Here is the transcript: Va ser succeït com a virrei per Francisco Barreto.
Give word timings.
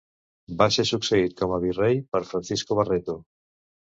Va 0.59 0.67
ser 0.75 0.85
succeït 0.91 1.35
com 1.41 1.53
a 1.57 1.59
virrei 1.65 1.99
per 2.15 2.21
Francisco 2.31 2.79
Barreto. 2.81 3.17